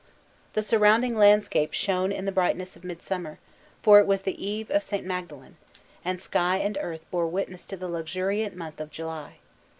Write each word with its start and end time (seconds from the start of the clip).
The 0.53 0.63
surrounding 0.63 1.15
landscape 1.15 1.73
shone 1.73 2.11
in 2.11 2.25
the 2.25 2.31
brightness 2.31 2.75
of 2.75 2.83
midsummer; 2.83 3.37
for 3.83 3.99
it 3.99 4.07
was 4.07 4.21
the 4.21 4.43
eve 4.43 4.71
of 4.71 4.81
St. 4.81 5.05
Magdalen; 5.05 5.57
and 6.03 6.19
sky 6.19 6.57
and 6.57 6.75
earth 6.81 7.05
bore 7.11 7.27
witness 7.27 7.65
to 7.67 7.77
the 7.77 7.87
luxuriant 7.87 8.55
month 8.55 8.81
of 8.81 8.89
July. 8.89 9.35